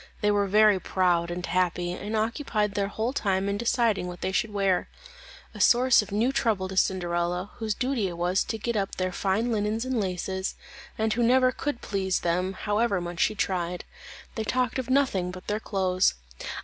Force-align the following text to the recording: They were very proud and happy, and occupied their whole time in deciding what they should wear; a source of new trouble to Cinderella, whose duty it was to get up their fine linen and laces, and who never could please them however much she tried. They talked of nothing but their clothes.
They 0.21 0.31
were 0.31 0.47
very 0.47 0.79
proud 0.79 1.29
and 1.29 1.45
happy, 1.45 1.91
and 1.91 2.15
occupied 2.15 2.73
their 2.73 2.87
whole 2.87 3.13
time 3.13 3.47
in 3.47 3.55
deciding 3.59 4.07
what 4.07 4.21
they 4.21 4.31
should 4.31 4.51
wear; 4.51 4.89
a 5.53 5.59
source 5.61 6.01
of 6.01 6.11
new 6.11 6.31
trouble 6.31 6.67
to 6.69 6.75
Cinderella, 6.75 7.51
whose 7.57 7.75
duty 7.75 8.07
it 8.07 8.17
was 8.17 8.43
to 8.45 8.57
get 8.57 8.75
up 8.75 8.95
their 8.95 9.11
fine 9.11 9.51
linen 9.51 9.75
and 9.85 9.99
laces, 10.01 10.55
and 10.97 11.13
who 11.13 11.21
never 11.21 11.51
could 11.51 11.81
please 11.81 12.21
them 12.21 12.53
however 12.53 12.99
much 12.99 13.19
she 13.19 13.35
tried. 13.35 13.85
They 14.33 14.43
talked 14.43 14.79
of 14.79 14.89
nothing 14.89 15.29
but 15.29 15.45
their 15.45 15.59
clothes. 15.59 16.15